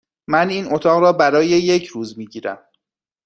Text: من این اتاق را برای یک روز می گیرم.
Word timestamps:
من 0.29 0.49
این 0.49 0.73
اتاق 0.73 1.01
را 1.01 1.13
برای 1.13 1.47
یک 1.47 1.85
روز 1.87 2.17
می 2.17 2.25
گیرم. 2.25 2.59